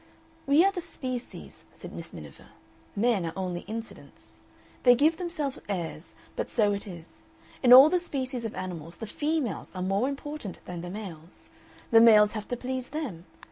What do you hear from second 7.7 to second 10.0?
all the species of animals the females are